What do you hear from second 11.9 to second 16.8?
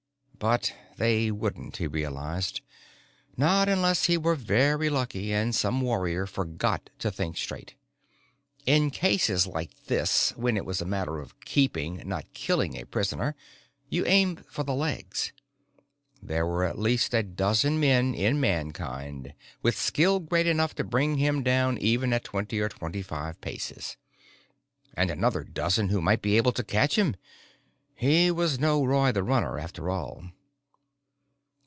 not killing a prisoner, you aimed for the legs. There were at